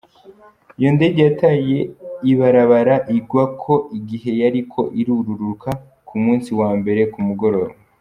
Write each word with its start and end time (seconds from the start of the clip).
Iyo 0.79 0.89
ndege 0.97 1.19
yataye 1.27 1.77
ibarabara 2.31 2.95
igwako, 3.17 3.73
igihe 3.97 4.29
yariko 4.41 4.79
irururuka 4.99 5.69
ku 6.07 6.15
munsi 6.23 6.49
wa 6.59 6.69
mbere 6.79 7.03
ku 7.13 7.19
mugoroba. 7.27 7.71